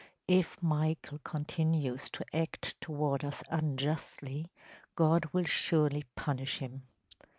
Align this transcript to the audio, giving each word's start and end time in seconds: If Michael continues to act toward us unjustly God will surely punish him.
If 0.27 0.63
Michael 0.63 1.19
continues 1.23 2.09
to 2.09 2.25
act 2.35 2.73
toward 2.81 3.23
us 3.23 3.43
unjustly 3.51 4.49
God 4.95 5.29
will 5.31 5.45
surely 5.45 6.05
punish 6.15 6.57
him. 6.57 6.87